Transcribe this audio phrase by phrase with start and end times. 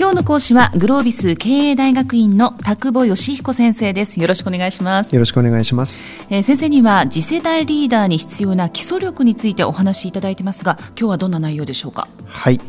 [0.00, 4.20] 今日の講師はグロービス経営大学院の田久保義彦先生です。
[4.20, 5.12] よろしくお願いします。
[5.12, 12.06] よろしくお願いします、えー先生には次世代リーダーに必要な基礎力についてお話しいただいてますが今日はどんな内容でしょうか？
[12.26, 12.60] はい、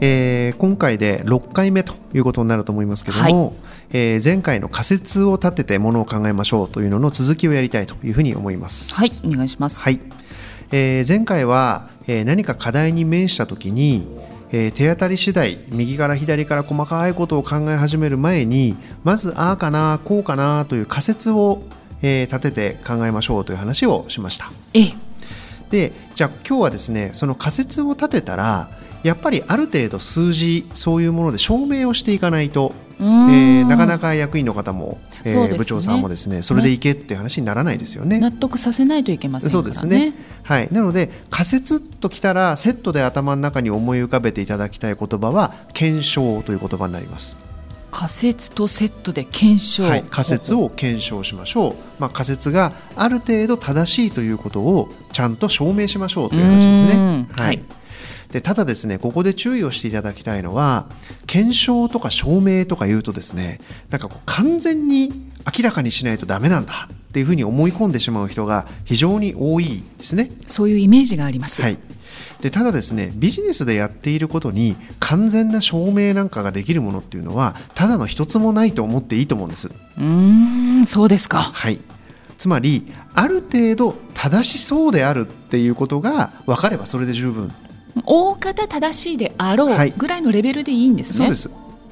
[0.00, 3.56] えー今回で6回目ということになると思いますけども、
[3.90, 8.94] えー前回の仮説を立ててものを考えましょうというのの続きをやりたいというふうに思います。
[8.94, 9.82] はいお願いします。
[9.82, 9.98] はい、
[10.70, 14.06] えー前回は、えー何か課題に面したときに、
[14.52, 21.62] えー手当たり次第右から左から細かいことを考え始める前にまずああかなこうかなという仮説を、
[22.02, 24.50] えー立てて考えましょうという話をしました。
[24.74, 24.94] ええ。
[25.70, 28.70] でじゃあ今日はですねその仮説を立てたら
[29.02, 35.56] やっぱりある程度数字そういうもので証明をしていかないと、えーなかなか役員の方も、えーね。
[35.56, 38.18] 部長さんもですねそれでいけって話にならないですよね。
[38.18, 39.64] 納得させないといけませんからね。
[39.64, 47.36] そうですね、はい、なので仮説ときたらセットで頭の中に思い浮かべていただきたい言葉は検証という言葉になります、
[47.90, 57.26] 仮説とセットで検証、はい、仮説を検証しましょう、まあ、仮説がある程度正しいということをちゃんと証明しましょうという話ですね。
[57.32, 57.56] ははい。
[57.56, 57.79] い
[58.32, 60.86] でただですねここで注意をしていただきたいのは
[61.26, 70.30] 検証とか証明とか言うとですねなんかこう完全に明らかにしないとダメなんだっていうふうに思い込んでしまう人が非常に多いですね。
[70.46, 71.78] そういうイメージがあります、はい、
[72.40, 79.68] でただですねビジネスでやっていることに完全な証明なんかができるものっていうのはただの一つもないと思っていいと思うんです。
[79.68, 81.38] うーんそうですか。
[81.38, 81.80] はい。
[82.38, 87.52] つまりある程度正しそうであるっていうことが分かればそれで十分
[88.04, 89.90] 大方正しいであろはい。
[89.90, 91.50] うぐらいのレベルでいいんですね、そうです。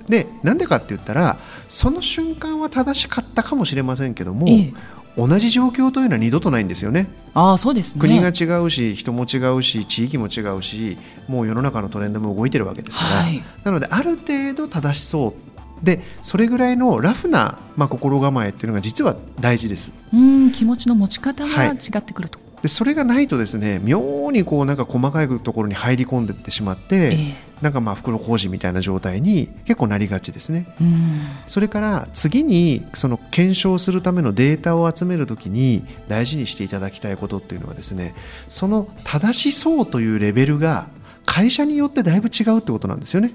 [0.09, 4.75] でなんでかって言ったらその瞬間は正しかったかもしれませんけども、ええ。
[5.17, 7.09] 同じ状況というのは二度とないんですよね。
[7.35, 8.01] ああそうですね。
[8.01, 10.97] 国が違うし人も違うし地域も違うし
[11.27, 13.43] もう世の中のトレンドも動いてるわけですから、はい。
[13.65, 15.85] なのである程度正しそう。
[15.85, 19.93] でそれぐらいのラフな、まあ、心構えっていうのが実は大事です。
[20.13, 21.69] うん気持ちの持ち方がはい。
[21.69, 27.49] 違ってくると、でそれがないとですね妙にこうなんか細かいところに入り込んでいってしまって、ええ。
[27.63, 30.73] なんかまあ袋小路みたいな状態に結構なりがちですね。
[30.81, 31.21] うん。
[31.47, 38.15] それから次にその検証するためのデータを集めるときに大事にしていただきたいことっていうのはですね
[38.49, 40.87] その正しそうというレベルが
[41.27, 43.35] 会社によってだいぶ違うってことなんですよね。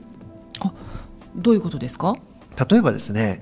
[1.35, 2.15] どういうことですか？
[2.69, 3.41] 例えばですね、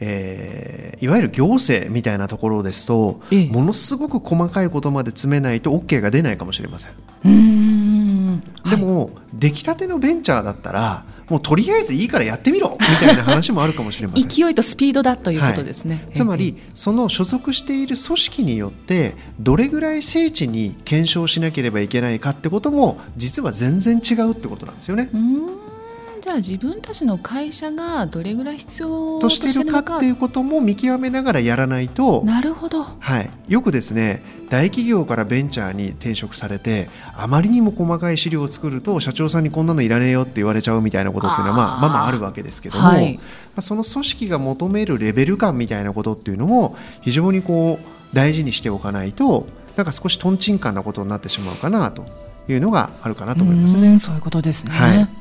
[0.00, 3.48] えーいわゆる行政みたいなところですと、ええ。
[3.48, 7.30] ものすごく細かいことまで詰めないと OK が出ないかもしれません。
[7.30, 8.42] ん。
[8.68, 14.26] でも、出来たてのベンチャーだったらもうとりあえずいいからやってみろみたいな話もあるかもしれません。
[14.28, 25.08] 勢いとスピードだということですね、つまりその所属している組織によってどれぐらい精緻に検証しなければいけないかってことも実は全然違うってことなんですよね。
[25.12, 25.59] うーん
[26.30, 32.84] じゃあ自分たちの会社がどれぐらい必要ととしてるのかっていうことも見極めながらやらないと、なるほど。
[32.84, 43.16] はい、よくですね大企業からベンチャーに転職されてあまりにも細かい資料を作ると社長さんにこんなのいらねえよって言われちゃうみたいなことっていうのはまあまあまああるわけですけども、はい。
[43.16, 43.22] ま
[43.56, 52.06] あ、その組織が求めるレベル感みたいなことっていうのも非常にこう大事にしておかないとなんか少しとんちんかんなことになってしまうかなと
[52.48, 53.98] いうのがあるかなと思いますね。
[53.98, 55.19] そういうことですね、はい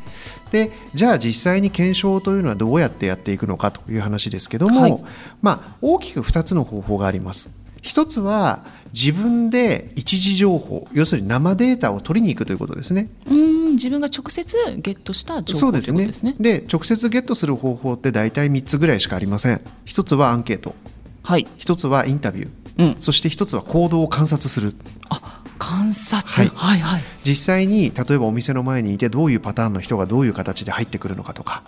[0.52, 5.04] でじゃあ実際に検証というのはどうやってやっていくのかという話ですけども、はい。
[5.42, 7.50] まあ、大きく2つの方法があります。
[7.82, 13.10] 一つは自分で一時情報要するに生データを取りに行くということですね。
[13.26, 16.08] うーん自分が直接ゲットした情報そうですね。
[16.08, 16.36] ですね。
[16.40, 19.62] で直接ゲットする方法って大体3つぐらいしかありません。
[19.86, 20.76] 一つはアンケート。
[21.24, 22.50] はい、一つはインタビュー。
[22.80, 24.74] うん、そして一つは行動を観察する。
[25.10, 25.39] あ
[25.70, 26.28] 観察。
[26.34, 26.52] はい。
[26.56, 27.04] はいはい。
[27.24, 31.64] 実際に例えばお店の前にいてどういうパターンの人がどういう形で入ってくるのかとか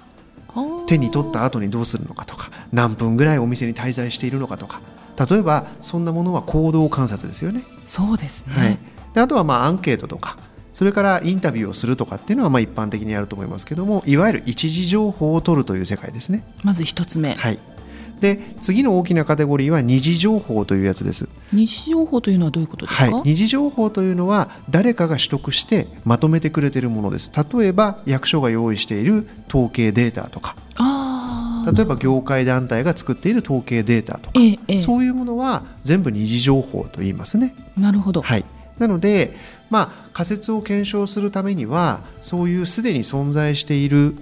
[0.88, 4.82] 手に取った後にどうするのかとか何分ぐらいお店に滞在しているのかとか。
[5.30, 7.64] 例えばそんなものは行動観察ですよね。
[7.86, 8.80] そうですね、はい、
[9.14, 10.38] であとはまあアンケートとか
[10.74, 16.44] それからインタビューをするとかっていうのはまあ一般的にあると思いますけどもいわゆる一時情報を取るという世界ですね。
[16.64, 17.60] まず一つ目、はい、
[18.22, 21.28] で次の大きなカテゴリーは二次情報というやつです。
[21.52, 27.32] 二次情報というのはどういうことですか、はい、二次情報というのは誰かが取得してまとめてくれているものです。
[27.36, 30.56] 例えば役所が用意している統計データとか。
[30.78, 34.78] ああ例えば業界団体が作っている統計データとか、ええええ。
[34.80, 37.54] そういうものは全部二次情報と言いますね。
[37.78, 38.46] なるほど、はい、
[38.80, 39.36] なので、
[39.70, 44.16] まあ、仮説を検証するためにはそういうすでに存在している、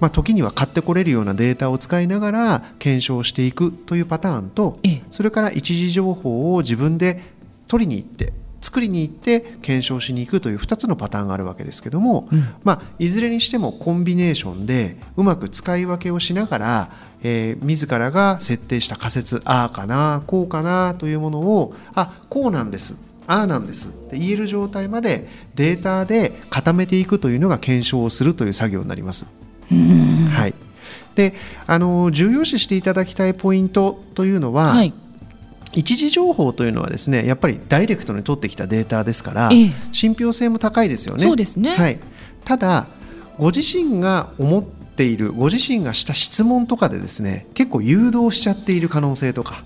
[0.00, 7.22] まあ、時には買ってこれるようなデータを使いながら検証していくというパターンとええそれから一時情報を自分で
[7.68, 16.90] 取りに行って作りに行って検証しに行くという2つのパターンがあるわけですけども、うんまあ、いずれにしてもコンビネーションでうまく使い分けをしながら、
[17.22, 22.96] えー自らが設定した仮説ああかなこうかなというものをあこうなんです
[23.26, 29.26] ああなんですって言える状態までデータで固めていくというのが検証をするという作業になります。
[29.70, 30.28] うん。
[30.30, 30.54] はい、
[31.14, 31.34] で
[31.66, 34.92] あの重要視していただきたいポイントというのは、はい。
[35.72, 39.72] 一時情報というのはですねやっぱりダイレクトに取ってきたデータですから、ええ。
[39.92, 41.24] 信憑性も高いですよね。
[41.24, 41.76] そうですね。
[41.76, 41.98] はい、
[42.44, 42.86] ただ
[43.38, 49.64] ご自身が思っているご自身がした質問とかでですね結構誘導しちゃっている可能性とか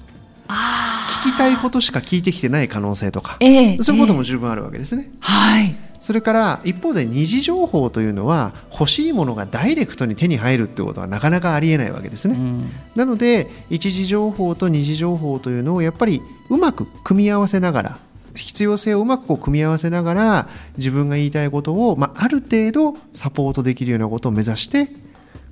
[0.48, 3.82] あ聞きたいことしか聞いてきてない可能性とかーええ。
[3.82, 5.10] そういうことええも十分あるわけですね。
[5.20, 12.34] はいそれから一方で二次情報というのは欲しいものがダイレクトに手に入るってことはなかなかありえないわけですね。
[12.34, 17.98] うんなので一次情報と二次情報というのをやっぱりうまく組み合わせながら
[18.34, 24.88] 必要性をうまくこう組み合わせながら自分が言いたいことを、まあ、ある程度サポートできるようなことを目指して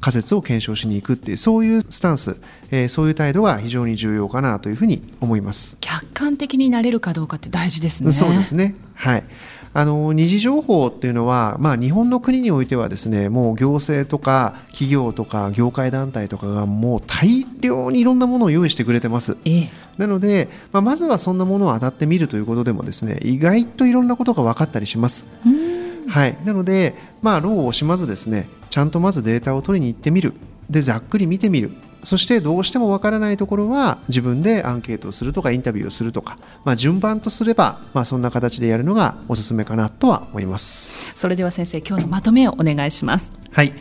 [0.00, 2.36] 仮説を検証しに行くっていうそういうスタンス、
[2.70, 5.76] えーそういう態度が非常に重要かなというふうに思います。
[5.80, 8.12] 客観的になれるかどうかって大事ですね。
[8.12, 8.74] そうですね。
[8.94, 9.24] はい。
[9.73, 19.37] あの二次情報っていうのは、まあ、日本の国においてはですねもう行政とか企業とか業界団体とかがもう大量にいろんなものを用意してくれてます。
[19.44, 19.70] ええ。
[19.99, 25.26] なので、まあ、まずはそんなものを当たってみるということでもですね意外といろんなことが分かったりします。
[25.44, 26.09] うん。
[26.09, 30.35] はい、なので、まあ、労を惜しまずですねちゃんとまずデータを取りに行ってみる。
[30.70, 31.70] でざっくり見てみる
[32.04, 41.12] そしてどうしてもわからないところは自分でアンケートをするとかインタビューをするとか、まあ、順番とすれば、まあ、そんな形でやるのがおすすめかなとは思います。
[41.16, 43.32] それでは先生今日のまとめをお願いします。
[43.50, 43.72] はい、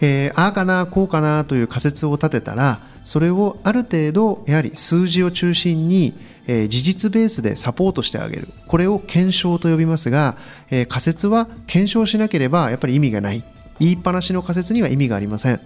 [0.00, 6.14] えーああかなこうかなという仮説を立てたらそれをある程度やはり数字を中心に、
[6.46, 10.36] えー事実ベースでサポートしてあげるこれを検証と呼びますが、
[10.70, 13.44] えー仮説は検証しなければやっぱり意味がない
[13.78, 15.60] 言いっぱなしの仮説には意味がありません、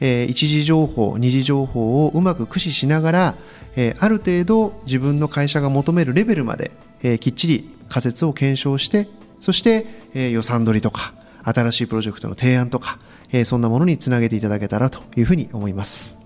[0.00, 3.34] えー一次情報二次情報をうまく駆使しながら、
[3.76, 6.70] えーある程度自分の会社が求めるレベルまで、
[7.02, 9.08] えーきっちり仮説を検証して
[9.40, 12.98] そして、えー予算取りとか新しいプロジェクトの提案とか、
[13.32, 16.16] えーそんなものにつなげていただけたらというふうに思います。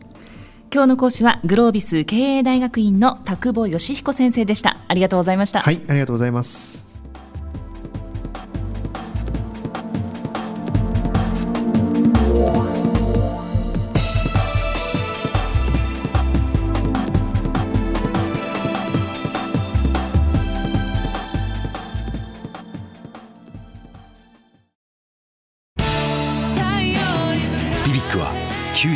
[0.75, 4.79] 今日の講師はグロービス経営大学院の田久保義彦先生でした。
[4.89, 5.61] ありがとうございました。
[5.61, 6.92] はい、ありがとうございます。